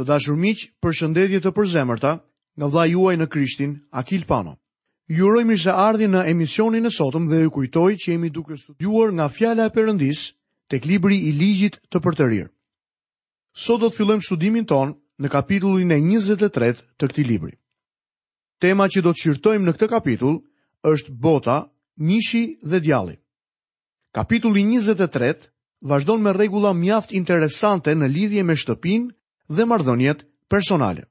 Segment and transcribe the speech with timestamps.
[0.00, 2.10] Të dashur miq, përshëndetje të përzemërta
[2.56, 4.54] nga vlla juaj në Krishtin, Akil Pano.
[5.16, 9.26] Ju uroj mirëseardhje në emisionin e sotëm dhe ju kujtoj që jemi duke studiuar nga
[9.28, 10.22] fjala e Perëndis
[10.72, 12.48] tek libri i Ligjit të Përtërir.
[13.52, 17.52] Sot do të fillojmë studimin ton në kapitullin e 23 të këtij libri.
[18.62, 20.40] Tema që do të shqyrtojmë në këtë kapitull
[20.94, 21.58] është bota,
[22.00, 23.18] mishi dhe djalli.
[24.16, 25.50] Kapitulli 23
[25.92, 29.12] vazhdon me rregulla mjaft interesante në lidhje me shtëpinë
[29.50, 30.18] dhe mardonjet
[30.50, 31.02] personale.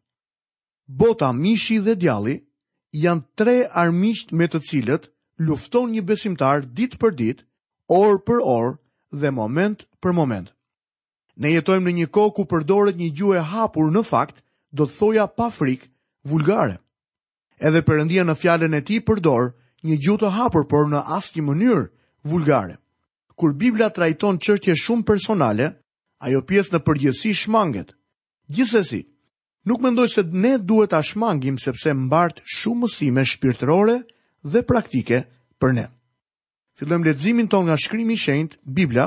[0.88, 2.35] Bota, mishi dhe djali
[3.03, 5.09] janë tre armisht me të cilët
[5.47, 7.44] lufton një besimtar ditë për ditë,
[7.99, 8.71] orë për orë
[9.21, 10.47] dhe moment për moment.
[11.39, 14.39] Ne jetojmë në një ko ku përdoret një gjue hapur në fakt
[14.75, 15.83] do të thoja pa frik
[16.31, 16.80] vulgare.
[17.59, 19.52] Edhe përëndia në fjallën e ti përdor
[19.88, 21.85] një të hapur por në asti mënyrë
[22.31, 22.75] vulgare.
[23.35, 25.67] Kur Biblia trajton qështje shumë personale,
[26.19, 27.95] ajo pjesë në përgjësi shmanget,
[28.49, 29.03] Gjithsesi,
[29.66, 33.97] nuk mendoj se ne duhet ta shmangim sepse mbart shumë mësime shpirtërore
[34.42, 35.19] dhe praktike
[35.61, 35.86] për ne.
[36.80, 39.05] Fillojmë leximin ton nga shkrimi i shenjtë Bibla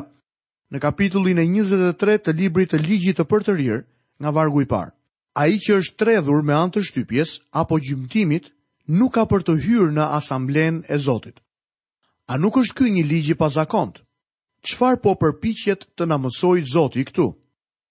[0.73, 3.83] në kapitullin e 23 të librit të Ligjit të Përtërir,
[4.23, 4.95] nga vargu i parë.
[5.35, 7.33] Ai që është tredhur me anë të shtypjes
[7.63, 8.53] apo gjymtimit
[9.01, 11.43] nuk ka për të hyrë në asamblen e Zotit.
[12.31, 13.99] A nuk është ky një ligj i pazakont?
[14.69, 17.33] Çfarë po përpiqet të na mësojë Zoti këtu?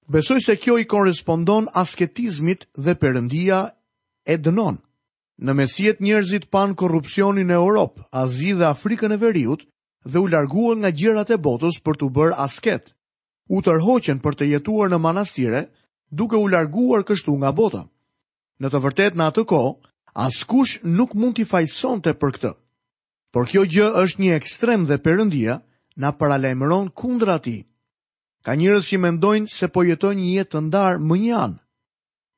[0.08, 3.70] Besoj se kjo i korespondon asketizmit dhe përëndia
[4.26, 4.78] e dënon.
[5.42, 9.66] Në mesjet njerëzit pan korupcionin e Europë, Azi dhe Afrikën e Veriut
[10.06, 12.94] dhe u larguën nga gjirat e botës për të bërë asket.
[13.50, 15.66] U tërhoqen për të jetuar në manastire
[16.10, 17.86] duke u larguar kështu nga bota.
[18.62, 19.62] Në të vërtet në atë ko,
[20.14, 22.52] askush nuk mund t'i fajson të për këtë.
[23.34, 25.62] Por kjo gjë është një ekstrem dhe përëndia,
[25.96, 27.58] na paralajmëron kundra ti.
[28.42, 31.60] Ka njërës që mendojnë se po jetojnë një jetë të ndarë më një anë.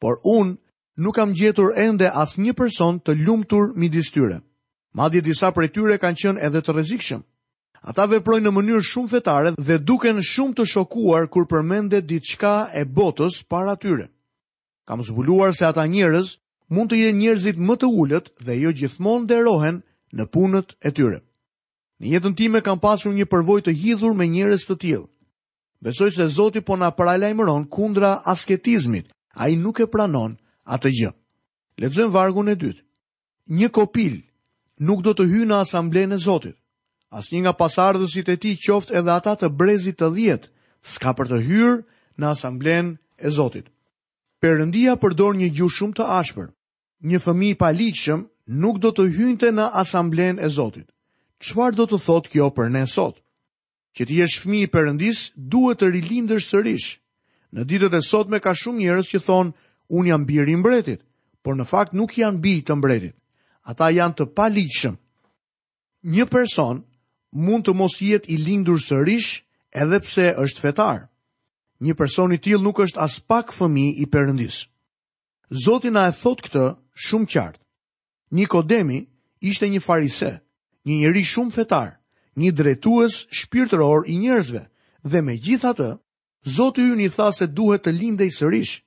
[0.03, 0.57] Por unë
[1.03, 4.41] nuk kam gjetur ende asë një person të lumëtur mi distyre.
[4.99, 7.21] Madje disa për e tyre kanë qënë edhe të rezikshëm.
[7.91, 12.83] Ata veprojnë në mënyrë shumë fetare dhe duken shumë të shokuar kur përmende diçka e
[12.97, 14.09] botës para tyre.
[14.87, 16.35] Kam zbuluar se ata njërës
[16.67, 19.79] mund të jenë njërzit më të ullët dhe jo gjithmonë derohen
[20.19, 21.23] në punët e tyre.
[22.03, 25.05] Në jetën time kam pasur një përvoj të hidhur me njërës të tjilë.
[25.83, 29.11] Besoj se Zoti po na paralajmëron kundra asketizmit.
[29.41, 30.31] Ai nuk e pranon
[30.73, 31.09] atë gjë.
[31.81, 32.79] Lexojm vargun e dytë.
[33.59, 34.15] Një kopil
[34.87, 36.55] nuk do të hyjë në asamblen e Zotit.
[37.11, 40.47] Asnjë nga pasardhësit e tij, qoftë edhe ata të brezit të 10,
[40.93, 41.75] s'ka për të hyrë
[42.19, 43.67] në asamblen e Zotit.
[44.39, 46.47] Perëndia përdor një gjuhë shumë të ashpër.
[47.09, 48.23] Një fëmijë i paligjshëm
[48.63, 50.87] nuk do të hynte në asamblen e Zotit.
[51.43, 53.19] Çfarë do të thotë kjo për ne sot?
[53.95, 55.19] që ti jesh fëmijë i Perëndis,
[55.53, 56.89] duhet të rilindësh sërish.
[57.53, 59.53] Në ditët e sotme ka shumë njerëz që thonë,
[59.97, 61.03] un jam bir i mbretit,
[61.45, 63.13] por në fakt nuk janë bi të mbretit.
[63.69, 64.95] Ata janë të paligjshëm.
[66.15, 66.81] Një person
[67.45, 69.29] mund të mos jetë i lindur sërish
[69.83, 71.05] edhe pse është fetar.
[71.83, 74.63] Një person i tillë nuk është as pak fëmijë i Perëndis.
[75.65, 76.65] Zoti na e thot këtë
[77.07, 77.59] shumë qartë.
[78.33, 78.99] Nikodemi
[79.45, 80.33] ishte një farise,
[80.85, 81.99] një njeri shumë fetar
[82.41, 84.61] një drejtues shpirtëror i njerëzve.
[85.03, 85.89] Dhe me gjitha të,
[86.57, 88.81] Zotë ju një tha se duhet të linde i sërish.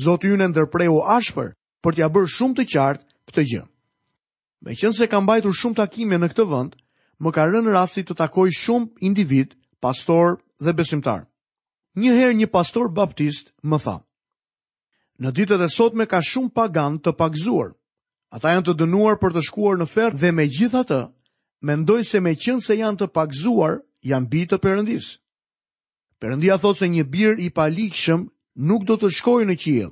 [0.00, 1.50] Zotë ju në ndërprehu ashpër
[1.84, 3.62] për t'ja bërë shumë të qartë këtë gjë.
[4.64, 6.72] Me qënë se kam bajtur shumë takime në këtë vënd,
[7.20, 9.52] më ka rënë rasti të takoj shumë individ,
[9.84, 11.26] pastor dhe besimtar.
[12.00, 13.96] Njëherë një pastor baptist më tha.
[15.20, 17.74] Në ditët e sot me ka shumë pagan të pakzuar.
[18.32, 21.02] Ata janë të dënuar për të shkuar në ferë dhe me gjitha të,
[21.64, 25.06] Mendoj se me qënë se janë të pakzuar, janë bitë të përëndis.
[26.20, 28.26] Përëndia thotë se një birë i palikshëm
[28.70, 29.90] nuk do të shkojë në qijel,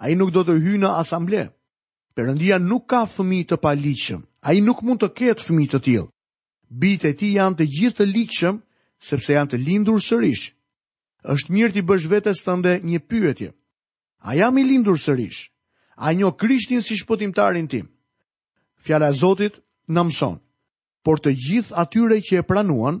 [0.00, 1.44] a i nuk do të hyjë në asamble.
[2.16, 6.06] Përëndia nuk ka fëmi të palikshëm, a i nuk mund të ketë fëmi të tjilë.
[6.84, 8.58] Bitë e ti janë të gjithë të likshëm,
[9.08, 10.44] sepse janë të lindur sërish.
[11.34, 13.48] është mirë të bësh vetës të ndë një pyetje.
[14.28, 15.46] A jam i lindur sërish?
[15.96, 17.86] A një krishtin si shpotimtarin tim?
[18.84, 20.36] Fjala Zotit në mëson
[21.04, 22.98] por të gjithë atyre që e pranuan,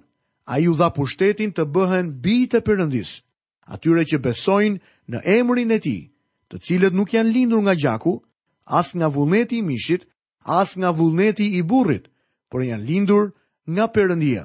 [0.52, 3.14] a ju dha pushtetin të bëhen bitë e përëndis,
[3.72, 5.98] atyre që besojnë në emrin e ti,
[6.52, 8.12] të cilët nuk janë lindur nga gjaku,
[8.68, 10.04] as nga vullneti i mishit,
[10.44, 12.10] as nga vullneti i burrit,
[12.52, 13.32] por janë lindur
[13.72, 14.44] nga përëndia.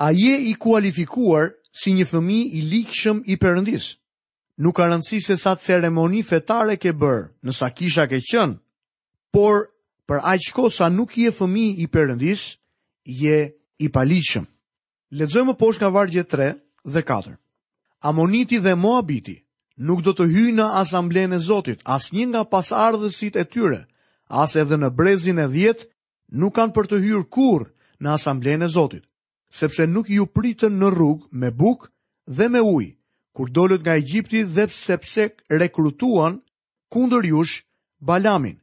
[0.00, 3.92] A je i kualifikuar si një thëmi i likshëm i përëndis?
[4.56, 8.56] Nuk ka se sa ceremoni fetare ke bërë, nësa kisha ke qënë,
[9.32, 9.75] por
[10.08, 12.42] për aq kohë sa nuk je fëmijë i Perëndis,
[13.04, 13.36] je
[13.78, 14.46] i paligjshëm.
[15.18, 16.50] Lexojmë poshtë nga vargje 3
[16.94, 17.34] dhe 4.
[18.10, 19.36] Amoniti dhe Moabiti
[19.86, 23.80] nuk do të hyjnë në asamblenë e Zotit, asnjë nga pasardhësit e tyre,
[24.42, 25.84] as edhe në brezin e 10,
[26.40, 27.66] nuk kanë për të hyrë kurr
[28.02, 29.04] në asamblenë e Zotit,
[29.60, 31.88] sepse nuk ju pritën në rrug me buk
[32.26, 32.94] dhe me ujë
[33.36, 36.38] kur dolët nga Egjipti dhe sepse rekrutuan
[36.90, 37.62] kundër jush
[38.00, 38.56] Balamin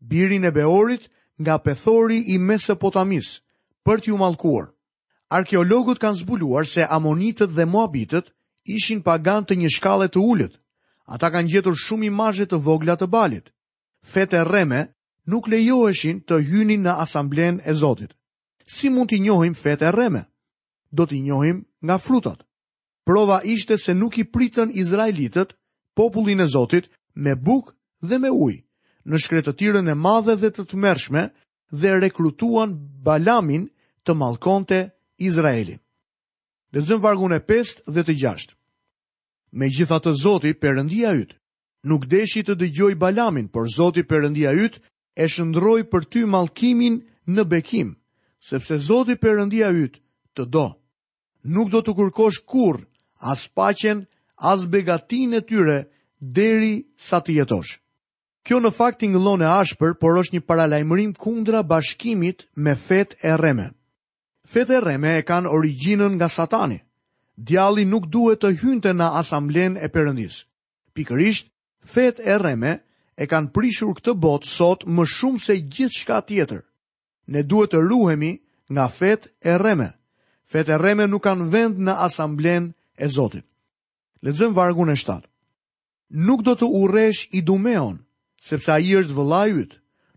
[0.00, 1.10] birin e Beorit
[1.40, 3.40] nga pethori i Mesopotamis
[3.86, 4.70] për t'ju mallkuar.
[5.30, 8.30] Arkeologët kanë zbuluar se Amonitët dhe Moabitët
[8.64, 10.54] ishin pagan të një shkallë të ulët.
[11.08, 13.52] Ata kanë gjetur shumë imazhe të vogla të Balit.
[14.12, 14.82] Fete rreme
[15.26, 18.12] nuk lejoheshin të hynin në asamblen e Zotit.
[18.66, 20.22] Si mund t'i njohim fete rreme?
[20.92, 22.44] Do t'i njohim nga frutat.
[23.04, 25.56] Prova ishte se nuk i pritën Izraelitët,
[25.94, 27.72] popullin e Zotit, me bukë
[28.08, 28.67] dhe me ujë
[29.08, 31.22] në shkretëtirën e madhe dhe të të mershme
[31.80, 32.74] dhe rekrutuan
[33.06, 33.62] Balamin
[34.04, 34.80] të malkonte
[35.28, 35.80] Izraelin.
[36.72, 38.52] Dhe zëmë vargun e 5 dhe të 6.
[39.56, 41.38] Me gjitha të zoti përëndia ytë,
[41.88, 44.82] nuk deshi të dëgjoj Balamin, por zoti përëndia ytë
[45.22, 47.00] e shëndroj për ty malkimin
[47.32, 47.94] në bekim,
[48.50, 50.02] sepse zoti përëndia ytë
[50.36, 50.66] të do.
[51.56, 52.82] Nuk do të kërkosh kur,
[53.32, 54.04] as pacjen,
[54.36, 55.78] as begatin e tyre,
[56.20, 56.74] deri
[57.08, 57.78] sa të jetoshë.
[58.46, 63.16] Kjo në fakt i ngëllon e ashpër, por është një paralajmërim kundra bashkimit me fet
[63.22, 63.70] e reme.
[64.48, 66.78] Fet e reme e kanë originën nga satani.
[67.36, 70.40] Djalli nuk duhet të hynte në asamblen e përëndis.
[70.94, 71.50] Pikërisht,
[71.84, 72.78] fet e reme
[73.20, 76.62] e kanë prishur këtë botë sot më shumë se gjithë shka tjetër.
[77.28, 78.32] Ne duhet të ruhemi
[78.72, 79.90] nga fet e reme.
[80.48, 83.44] Fet e reme nuk kanë vend në asamblen e Zotit.
[84.24, 85.28] Ledzëm vargun e shtatë.
[86.26, 88.00] Nuk do të uresh i dumeon,
[88.40, 89.72] sepse a i është vëllajut,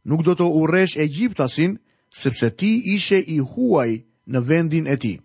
[0.09, 1.77] nuk do të uresh e gjiptasin,
[2.21, 3.91] sepse ti ishe i huaj
[4.31, 5.15] në vendin e ti.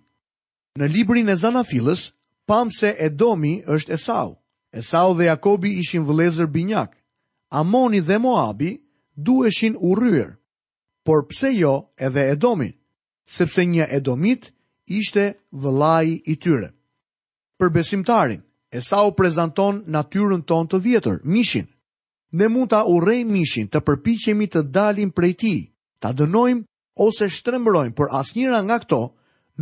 [0.76, 2.10] Në librin e Zanafilës,
[2.48, 4.36] pam se Edomi është Esau.
[4.72, 6.96] Esau dhe Jakobi ishin vëlezër binjak.
[7.50, 8.70] Amoni dhe Moabi
[9.16, 10.36] dueshin u rryer.
[11.04, 12.72] Por pse jo edhe Edomin?
[13.26, 14.52] Sepse një Edomit
[14.86, 16.68] ishte vëllai i tyre.
[17.58, 18.40] Për besimtarin,
[18.70, 21.66] Esau prezanton natyrën tonë të vjetër, mishin.
[22.34, 25.60] Ne mund ta urrejmë mishin, të përpiqemi të dalim prej tij,
[26.02, 26.64] ta dënojmë
[26.98, 29.00] ose shtrembërojmë, por asnjëra nga këto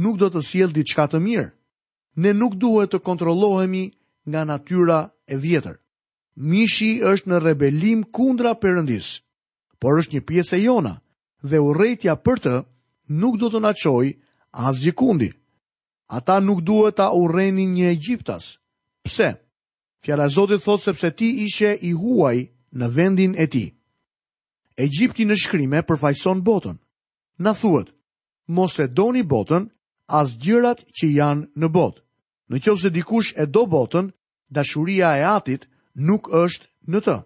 [0.01, 1.49] nuk do të sjell diçka të mirë.
[2.17, 3.85] Ne nuk duhet të kontrollohemi
[4.31, 5.77] nga natyra e vjetër.
[6.37, 9.21] Mishi është në rebelim kundra Perëndis,
[9.81, 10.95] por është një pjesë e jona
[11.45, 12.55] dhe urrëtia për të
[13.21, 14.17] nuk do të na çojë
[14.67, 15.31] as gjikundi.
[16.17, 18.57] Ata nuk duhet ta urrenin një egjiptas.
[19.05, 19.35] Pse?
[20.05, 23.65] Fjala e Zotit thot sepse ti ishe i huaj në vendin e ti.
[24.83, 26.77] Egjipti në shkrime përfajson botën.
[27.39, 27.89] Na thuet,
[28.47, 29.69] mos e doni botën,
[30.21, 32.01] as gjërat që janë në botë.
[32.51, 34.11] Në qovë se dikush e do botën,
[34.57, 37.17] dashuria e atit nuk është në të.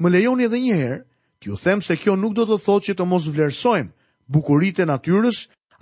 [0.00, 0.98] Më lejoni edhe njëherë,
[1.40, 3.94] t'ju them se kjo nuk do të thot që të mos vlerësojmë
[4.32, 5.38] bukurit e natyrës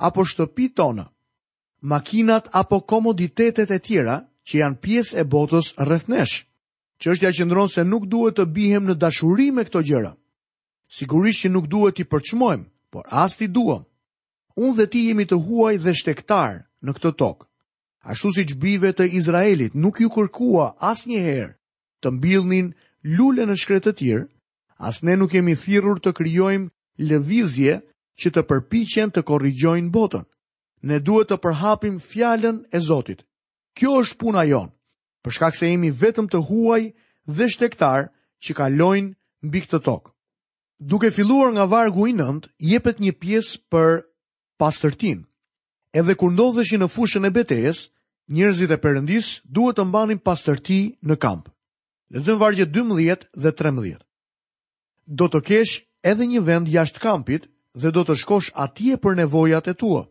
[0.09, 1.07] apo shtëpi tonë.
[1.91, 6.45] Makinat apo komoditetet e tjera që janë pjesë e botës rëthneshë
[7.03, 10.13] që është ja qëndron se nuk duhet të bihem në dashuri me këto gjëra.
[10.95, 13.83] Sigurisht që nuk duhet i përçmojmë, por as ti duam.
[14.63, 17.49] Unë dhe ti jemi të huaj dhe shtektar në këtë tokë.
[18.13, 21.53] Ashtu si që bive të Izraelit nuk ju kërkua as njëherë
[22.03, 22.69] të mbilnin
[23.17, 24.29] lullën e shkretë të tjërë,
[24.87, 26.71] as ne nuk jemi thirur të kryojmë
[27.09, 27.75] levizje
[28.21, 30.25] që të përpichen të korrigjojnë botën.
[30.89, 33.23] Ne duhet të përhapim fjallën e Zotit.
[33.77, 34.73] Kjo është puna jonë
[35.25, 36.83] për shkak se jemi vetëm të huaj
[37.31, 38.09] dhe shtektar
[38.43, 39.13] që kalojnë
[39.47, 40.11] mbi këtë tokë.
[40.91, 44.01] Duke filluar nga vargu i 9, jepet një pjesë për
[44.59, 45.21] pastërtin.
[45.95, 47.85] Edhe kur ndodheshin në fushën e betejës,
[48.35, 51.47] njerëzit e Perëndis duhet të mbanin pastërti në kamp.
[52.13, 54.03] Lexojmë vargje 12 dhe 13.
[55.21, 57.47] Do të kesh edhe një vend jashtë kampit
[57.81, 60.03] dhe do të shkosh atje për nevojat e tua.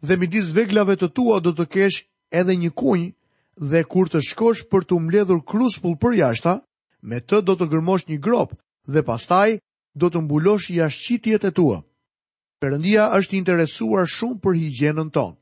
[0.00, 2.04] Dhe midis veglave të tua do të kesh
[2.40, 3.12] edhe një kunjë
[3.58, 6.60] dhe kur të shkosh për të mbledhur kruspull për jashta,
[7.02, 8.54] me të do të gërmosh një grop
[8.86, 9.58] dhe pastaj
[9.98, 11.82] do të mbulosh jashtëqitjet e tua.
[12.62, 15.36] Perëndia është interesuar shumë për higjienën tonë.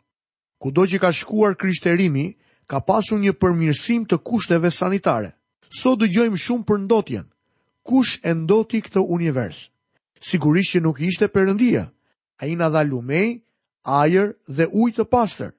[0.60, 2.32] Kudo që ka shkuar krishterimi,
[2.66, 5.30] ka pasur një përmirësim të kushteve sanitare.
[5.68, 7.26] Sot dëgjojmë shumë për ndotjen.
[7.86, 9.68] Kush e ndoti këtë univers?
[10.20, 11.88] Sigurisht që nuk ishte Perëndia.
[12.40, 13.42] Ai na dha lumej,
[13.84, 15.52] ajër dhe ujë të pastër.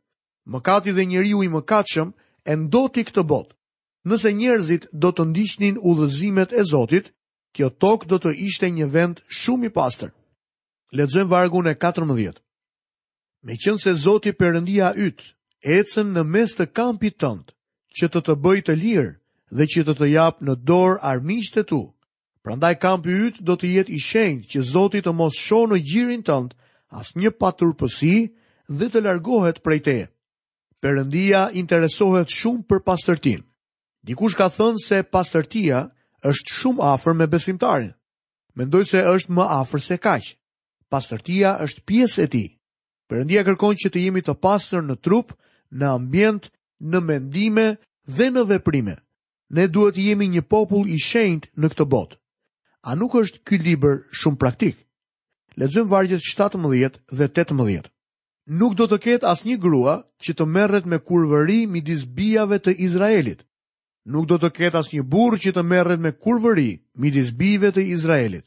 [0.52, 2.12] Mëkati dhe njeriu i mëkatshëm
[2.48, 3.54] e ndoti këtë botë.
[4.08, 7.10] Nëse njerëzit do të ndiqnin udhëzimet e Zotit,
[7.56, 10.12] kjo tokë do të ishte një vend shumë i pastër.
[10.96, 12.40] Lexojmë vargun e 14.
[13.46, 15.26] Me qënë se Zotit përëndia ytë,
[15.78, 17.52] ecën në mes të kampit tëndë,
[18.00, 19.12] që të të bëjë të lirë
[19.60, 21.82] dhe që të të japë në dorë armisht e tu.
[22.44, 26.24] Prandaj kampi ytë do të jetë i shenjtë që Zotit të mos shonë në gjirin
[26.30, 26.56] tëndë,
[27.00, 28.16] asnjë një patur pësi
[28.78, 30.08] dhe të largohet prej teje.
[30.84, 33.42] Perëndia interesohet shumë për pastërtinë.
[34.06, 35.80] Dikush ka thënë se pastërtia
[36.32, 37.94] është shumë afër me besimtarin.
[38.58, 40.28] Mendoj se është më afër se kaq.
[40.94, 42.48] Pastërtia është pjesë e tij.
[43.10, 45.34] Perëndia kërkon që të jemi të pastër në trup,
[45.74, 46.52] në ambient,
[46.92, 47.68] në mendime
[48.18, 48.96] dhe në veprime.
[49.58, 52.20] Ne duhet të jemi një popull i shenjtë në këtë botë.
[52.88, 54.78] A nuk është ky libër shumë praktik?
[55.58, 57.94] Lexojmë vargjet 17 dhe 18
[58.48, 63.44] nuk do të ketë asnjë grua që të merret me kurvëri midis bijave të Izraelit.
[64.08, 68.46] Nuk do të ketë asnjë burë që të merret me kurvëri midis bijave të Izraelit.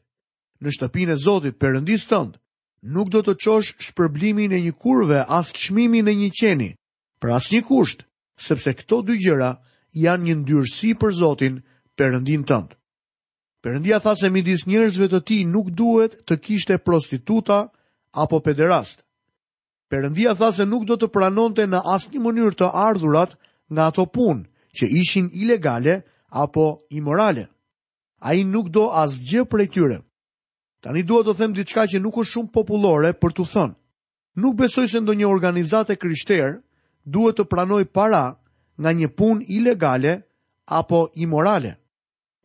[0.61, 2.37] Në shtëpinë e Zotit Perëndisë tënd,
[2.97, 6.71] nuk do të çosh shpërblimin e një kurve as çmimin e një qeni
[7.21, 8.07] për asnjë kusht,
[8.41, 9.51] sepse këto dy gjëra
[9.97, 11.61] janë një ndyrësi për Zotin
[11.97, 12.73] Perëndin tënd.
[13.61, 17.67] Perëndia tha se midis njerëzve të ti nuk duhet të kishte prostituta
[18.17, 19.05] apo pederast.
[19.91, 23.33] Perëndia tha se nuk do të pranonte në asnjë mënyrë të ardhurat
[23.75, 24.45] nga ato punë
[24.79, 25.97] që ishin ilegale
[26.45, 26.67] apo
[27.01, 27.49] imorale.
[28.23, 29.97] Ai nuk do asgjë prej tyre.
[30.83, 33.75] Tani dua të them diçka që nuk është shumë popullore për t'u thënë.
[34.41, 36.55] Nuk besoj se ndonjë organizatë krishterë
[37.15, 38.23] duhet të pranoj para
[38.81, 40.15] nga një punë ilegale
[40.81, 41.75] apo imorale.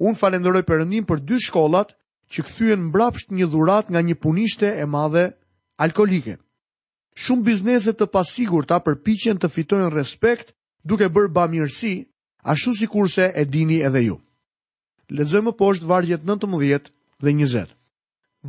[0.01, 1.93] Unë falenderoj Perëndin për dy shkollat
[2.33, 5.27] që kthyen mbrapsht një dhuratë nga një punishte e madhe
[5.85, 6.39] alkolike.
[7.23, 10.49] Shumë biznese të pasigurta përpiqen të fitojnë respekt
[10.91, 11.91] duke bërë bamirësi,
[12.53, 14.17] ashtu sikurse e dini edhe ju.
[15.19, 16.91] Lexojmë poshtë vargjet 19
[17.23, 17.71] dhe 20.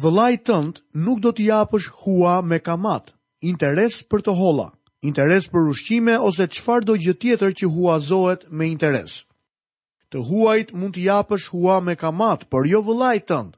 [0.05, 3.15] Vëllai tënd nuk do të japësh hua me kamat,
[3.53, 4.67] interes për të holla,
[5.11, 9.21] interes për ushqime ose qfar do gjë tjetër që huazohet me interes.
[10.11, 13.55] Të huajt mund t'i japësh hua me kamat, por jo vëllai tënd,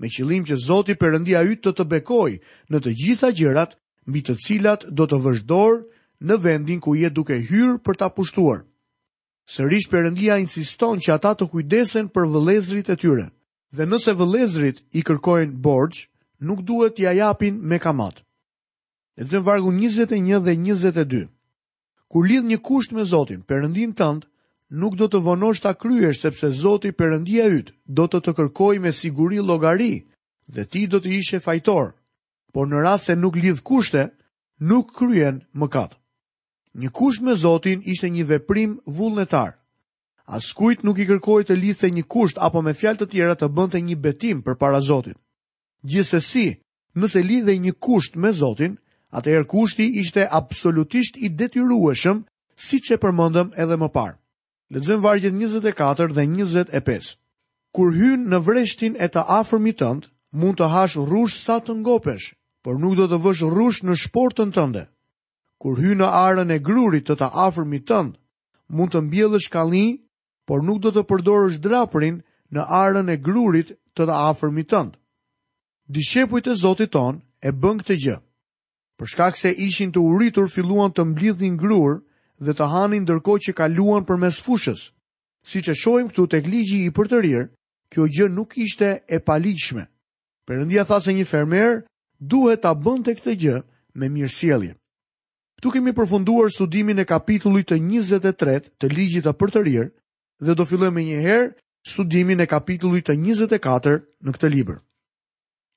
[0.00, 4.34] me qëllim që Zoti Perëndia yt të të bekojë në të gjitha gjërat mbi të
[4.46, 5.80] cilat do të vëzhdor
[6.28, 8.64] në vendin ku je duke hyrë për ta pushtuar.
[9.50, 13.26] Sërish përëndia insiston që ata të kujdesen për vëlezrit e tyre,
[13.74, 16.06] dhe nëse vëlezrit i kërkojnë borgjë,
[16.46, 18.22] nuk duhet t'ja japin me kamat.
[19.18, 21.24] Në të vargu 21 dhe 22.
[22.10, 24.24] Kur lidh një kusht me Zotin, Perëndin tënd,
[24.80, 28.92] nuk do të vonosh ta kryesh sepse Zoti Perëndia yt do të të kërkojë me
[28.94, 29.92] siguri llogari
[30.54, 31.94] dhe ti do të ishe fajtor
[32.52, 34.08] por në rast se nuk lidh kushte,
[34.60, 35.94] nuk kryen mëkat.
[36.74, 39.56] Një kusht me Zotin ishte një veprim vullnetar.
[40.30, 43.80] Askujt nuk i kërkoj të lidhte një kusht apo me fjalë të tjera të bënte
[43.82, 45.18] një betim për para Zotit.
[45.82, 46.48] Gjithsesi,
[46.94, 48.76] nëse lidhej një kusht me Zotin,
[49.10, 52.22] atëherë kushti ishte absolutisht i detyrueshëm,
[52.54, 54.16] siç e përmendëm edhe më parë.
[54.70, 57.14] Lexojmë vargjet 24 dhe 25.
[57.74, 60.06] Kur hyn në vreshtin e të afërmi tëndë,
[60.38, 62.30] mund të hash rrush sa të ngopesh,
[62.62, 64.86] por nuk do të vësh rrush në shportën tënde.
[65.60, 68.14] Kur hy në arën e grurit të të afërmit tënd,
[68.72, 69.98] mund të mbjellësh shkallin,
[70.48, 72.20] por nuk do të përdorësh draprin
[72.52, 74.94] në arën e grurit të të afërmit tënd.
[75.90, 78.18] Dishepujt e Zotit ton e bën këtë gjë.
[79.00, 82.00] Për shkak se ishin të uritur, filluan të mblidhin grur
[82.40, 84.90] dhe të hanin ndërkohë që kaluan përmes fushës.
[85.48, 87.46] Siç e shohim këtu tek ligji i përtërir,
[87.90, 89.86] kjo gjë nuk ishte e paligjshme.
[90.46, 91.80] Perëndia tha se një fermer
[92.20, 93.56] duhet ta bënte këtë gjë
[93.98, 94.74] me mirësjellje.
[95.60, 99.90] Ktu kemi përfunduar studimin e kapitullit të 23 të ligjit të përtërir
[100.44, 101.50] dhe do fillojmë njëherë
[101.90, 104.78] studimin e kapitullit të 24 në këtë libër.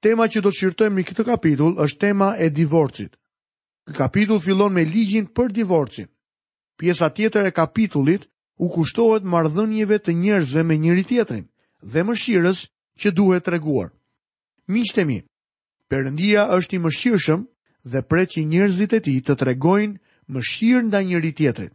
[0.04, 3.16] Tema që do të shqyrtojmë në këtë kapitull është tema e divorcit.
[3.88, 6.08] Ky kapitull fillon me ligjin për divorcin.
[6.80, 8.28] Pjesa tjetër e kapitullit
[8.60, 11.46] u kushtohet marrëdhënieve të njerëzve me njëri tjetrin
[11.92, 12.66] dhe mëshirës
[13.00, 13.90] që duhet treguar.
[13.92, 15.00] reguar.
[15.00, 15.18] e mi,
[15.92, 17.42] Perëndia është i mëshirshëm
[17.92, 20.00] dhe pret që njerëzit e tij të tregojnë
[20.34, 21.74] mëshirë ndaj njëri tjetrit.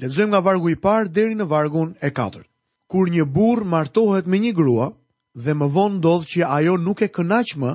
[0.00, 2.48] Lexojmë nga vargu i parë deri në vargun e katërt.
[2.90, 4.88] Kur një burr martohet me një grua
[5.44, 7.72] dhe më vonë ndodh që ajo nuk e kënaq më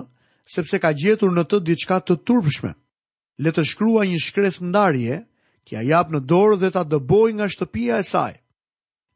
[0.54, 2.72] sepse ka gjetur në të diçka të turpshme.
[3.44, 5.16] Le të shkrua një shkresë ndarje,
[5.66, 8.34] t'ia jap në dorë dhe ta dëboj nga shtëpia e saj.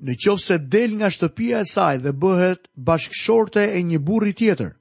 [0.04, 4.72] Në qoftë se del nga shtëpia e saj dhe bëhet bashkëshorte e një burri tjetër,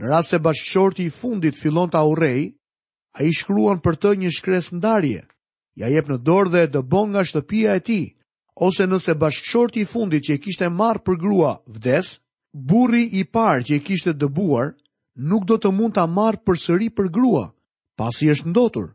[0.00, 2.46] Në rrasë se bashkëshorti i fundit fillon të aurej,
[3.18, 5.24] a i shkruan për të një shkres ndarje,
[5.76, 6.80] ja jep në dorë dhe dë
[7.10, 7.98] nga shtëpia e ti,
[8.66, 12.14] ose nëse bashkëshorti i fundit që i kishte marë për grua vdes,
[12.52, 14.72] burri i parë që i kishte dëbuar,
[15.28, 17.44] nuk do të mund të marë për sëri për grua,
[18.00, 18.88] pasi është ndotur,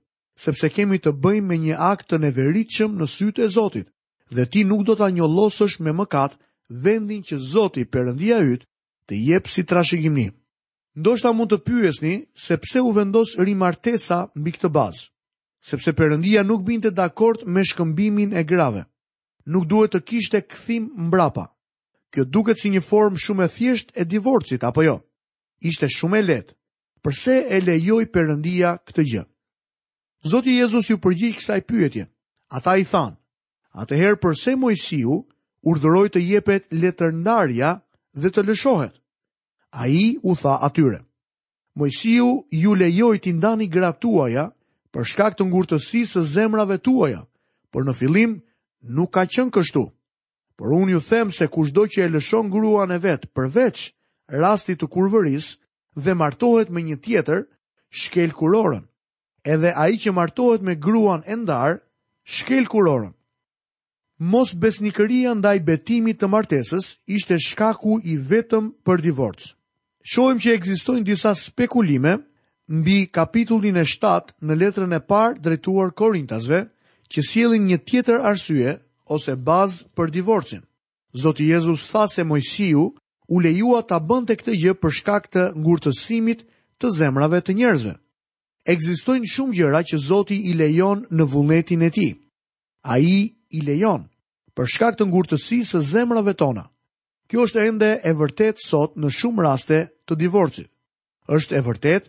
[0.46, 3.92] sepse kemi të bëjmë me një akt të neveritëshëm në sytë e Zotit,
[4.34, 6.40] dhe ti nuk do të njëllosësh me mëkat
[6.88, 8.66] vendin që Zotit përëndia ytë
[9.10, 10.37] të jepë si trashëgimim.
[10.98, 15.04] Ndoshta mund të pyesni se pse u vendos rimartesa mbi këtë bazë,
[15.70, 18.82] sepse Perëndia nuk binte dakord me shkëmbimin e grave.
[19.54, 21.44] Nuk duhet të kishte kthim mbrapa.
[22.12, 24.96] Kjo duket si një formë shumë e thjeshtë e divorcit, apo jo?
[25.70, 26.56] Ishte shumë e lehtë.
[27.06, 29.26] Përse e lejoi Perëndia këtë gjë?
[30.32, 32.08] Zoti Jezusi u përgjigj kësaj pyetje.
[32.58, 33.14] Ata i than:
[33.84, 35.22] "Atëherë përse Mojsiu
[35.70, 37.76] urdhëroi të jepet letërndarja
[38.22, 38.98] dhe të lëshohet?"
[39.72, 41.02] A i u tha atyre.
[41.78, 44.48] Mojësiu ju lejoj të ndani gratuaja
[44.96, 47.22] për shkak të ngurtësi së zemrave tuaja,
[47.72, 48.32] por në filim
[48.82, 49.84] nuk ka qënë kështu.
[50.58, 53.92] Por unë ju them se kush do që e lëshon grua në vetë përveç
[54.42, 55.52] rasti të kurvëris
[55.94, 57.46] dhe martohet me një tjetër,
[57.92, 58.88] shkel kurorën.
[59.46, 61.78] Edhe a i që martohet me gruan e ndarë,
[62.26, 63.14] shkel kurorën.
[64.34, 69.57] Mos besnikëria ndaj betimit të martesës ishte shkaku i vetëm për divorcë
[70.08, 72.14] shohim që ekzistojnë disa spekulime
[72.80, 76.62] mbi kapitullin e 7 në letrën e parë drejtuar Korintasve,
[77.12, 78.78] që sjellin një tjetër arsye
[79.16, 80.64] ose bazë për divorcin.
[81.22, 82.86] Zoti Jezus tha se Mojsiu
[83.36, 86.42] u lejua ta bënte këtë gjë për shkak të ngurtësimit
[86.84, 87.94] të zemrave të njerëzve.
[88.68, 92.14] Ekzistojnë shumë gjëra që Zoti i lejon në vullnetin e tij.
[92.84, 94.08] Ai i lejon
[94.56, 96.68] për shkak të ngurtësisë së zemrave tona.
[97.28, 100.70] Kjo është ende e vërtet sot në shumë raste të divorcit.
[101.38, 102.06] Është e vërtet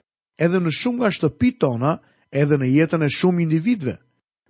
[0.46, 1.96] edhe në shumë nga shtëpit tona
[2.42, 3.96] edhe në jetën e shumë individve.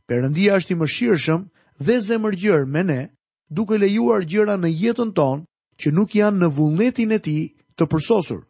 [0.09, 1.47] Perëndia është i mëshirshëm
[1.89, 2.99] dhe zemërgjër me ne,
[3.59, 5.47] duke lejuar gjëra në jetën tonë
[5.81, 7.47] që nuk janë në vullnetin e tij
[7.79, 8.43] të përsosur.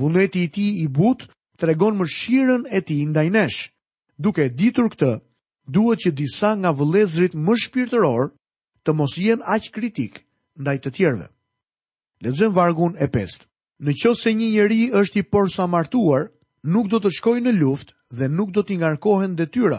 [0.00, 1.28] Vullneti i tij i butë
[1.60, 3.60] tregon mëshirën e tij ndaj nesh.
[4.24, 5.12] Duke ditur këtë,
[5.74, 8.32] duhet që disa nga vëllezrit më shpirtëror
[8.84, 10.22] të mos jenë aq kritik
[10.62, 11.28] ndaj të tjerëve.
[12.20, 13.38] Lexojm vargun e 5.
[13.80, 16.26] Në qoftë se një njeri është i por sa martuar,
[16.74, 19.78] nuk do të shkojë në luftë dhe nuk do të ngarkohen detyra.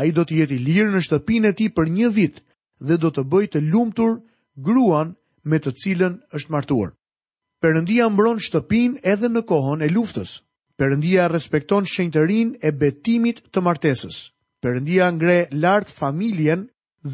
[0.00, 2.40] Ai do të jetë i lirë në shtëpinë e tij për një vit
[2.88, 4.16] dhe do të bëjë të lumtur
[4.68, 5.12] gruan
[5.50, 6.90] me të cilën është martuar.
[7.62, 10.32] Perëndia mbron shtëpinë edhe në kohën e luftës.
[10.80, 14.18] Perëndia respekton shenjtërinë e betimit të martesës.
[14.62, 16.66] Perëndia ngre lart familjen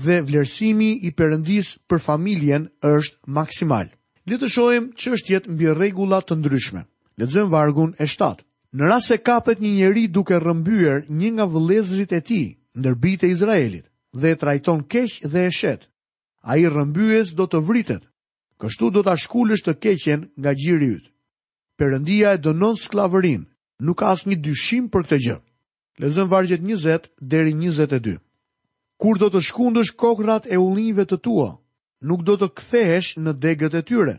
[0.04, 3.92] dhe vlerësimi i perëndis për familjen është maksimal.
[4.26, 6.80] Le të shohim çështjet mbi rregulla të ndryshme.
[7.20, 8.40] Lexojmë vargun e 7.
[8.74, 12.46] Në rast se kapet një njeri duke rrëmbyer një nga vëllezërit e tij
[12.80, 13.86] ndër e Izraelit
[14.20, 15.82] dhe e trajton keq dhe e shet,
[16.50, 18.02] ai rrëmbyes do të vritet.
[18.60, 21.06] Kështu do ta shkulësh të keqen nga gjiri yt.
[21.78, 23.44] Perëndia e dënon skllavërin,
[23.84, 25.36] nuk ka asnjë dyshim për këtë gjë.
[26.02, 28.18] Lexojmë vargjet 20 deri 22.
[29.02, 31.50] Kur do të shkundësh kokrrat e ullinjve të tua,
[32.04, 34.16] nuk do të kthehesh në degët e tyre.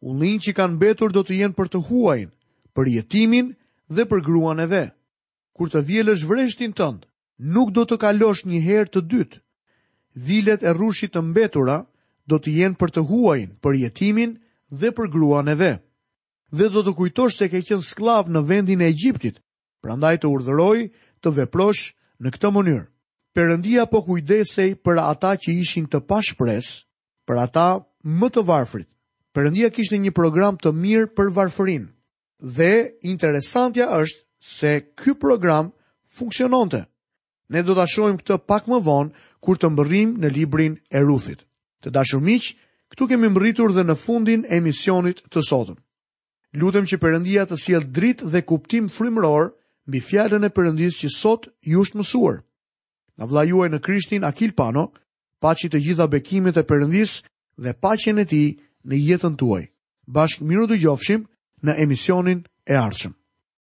[0.00, 2.30] Ullin që kanë betur do të jenë për të huajnë,
[2.76, 3.48] për jetimin
[3.90, 4.84] dhe për gruan e ve.
[5.52, 7.04] Kur të vjelësh vreshtin tëndë,
[7.54, 9.38] nuk do të kalosh një herë të dytë.
[10.14, 11.78] Vilet e rushit të mbetura
[12.28, 14.36] do të jenë për të huajnë, për jetimin
[14.70, 15.72] dhe për gruan e ve.
[16.54, 19.38] Dhe do të kujtosh se ke qenë sklav në vendin e Egjiptit,
[19.82, 20.78] prandaj të urdhëroj
[21.22, 21.90] të veprosh
[22.22, 22.84] në këtë mënyrë.
[23.34, 26.86] Perëndia po kujdesej për ata që ishin të pashpresë
[27.28, 27.66] për ata
[28.22, 28.88] më të varfrit.
[29.36, 31.84] Perëndia kishte një program të mirë për varfërin.
[32.56, 32.72] Dhe
[33.12, 34.24] interesantja është
[34.56, 35.68] se ky program
[36.18, 36.80] funksiononte.
[37.52, 39.12] Ne do ta shohim këtë pak më vonë
[39.44, 41.44] kur të mbërrim në librin e Ruthit.
[41.84, 42.48] Të dashur miq,
[42.94, 45.76] këtu kemi mbërritur dhe në fundin e misionit të sotëm.
[46.58, 49.52] Lutem që Perëndia të sjell dritë dhe kuptim frymëror
[49.88, 52.40] mbi fjalën e Perëndisë që sot ju është mësuar.
[53.18, 54.88] Na vlla juaj në Krishtin Akil Pano,
[55.44, 57.12] paqit të gjitha bekimit e përëndis
[57.62, 58.44] dhe paqen e ti
[58.88, 59.64] në jetën tuaj.
[60.14, 61.28] Bashkë miru të gjofshim
[61.64, 63.17] në emisionin e arqëm.